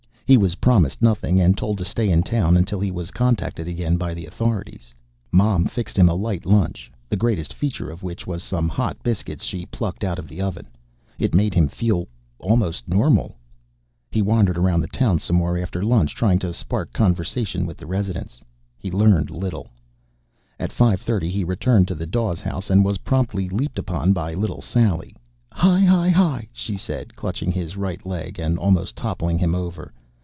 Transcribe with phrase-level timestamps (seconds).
[0.33, 3.97] He was promised nothing, and told to stay in town until he was contacted again
[3.97, 4.95] by the authorities.
[5.29, 9.43] Mom fixed him a light lunch, the greatest feature of which was some hot biscuits
[9.43, 10.69] she plucked out of the oven.
[11.19, 12.07] It made him feel
[12.39, 13.35] almost normal.
[14.09, 17.85] He wandered around the town some more after lunch, trying to spark conversation with the
[17.85, 18.41] residents.
[18.77, 19.67] He learned little.
[20.57, 24.33] At five thirty, he returned to the Dawes house, and was promptly leaped upon by
[24.33, 25.13] little Sally.
[25.51, 25.81] "Hi!
[25.81, 26.07] Hi!
[26.07, 29.91] Hi!" she said, clutching his right leg and almost toppling him over.